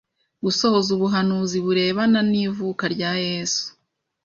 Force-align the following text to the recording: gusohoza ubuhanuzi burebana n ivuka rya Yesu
gusohoza 0.43 0.89
ubuhanuzi 0.97 1.57
burebana 1.65 2.19
n 2.31 2.33
ivuka 2.45 2.83
rya 2.95 3.11
Yesu 3.25 3.65